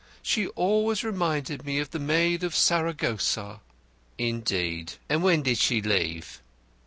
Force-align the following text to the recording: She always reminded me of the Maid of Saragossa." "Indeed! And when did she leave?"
She 0.23 0.47
always 0.47 1.03
reminded 1.03 1.63
me 1.63 1.77
of 1.77 1.91
the 1.91 1.99
Maid 1.99 2.43
of 2.43 2.55
Saragossa." 2.55 3.59
"Indeed! 4.17 4.93
And 5.07 5.21
when 5.21 5.43
did 5.43 5.59
she 5.59 5.79
leave?" 5.79 6.41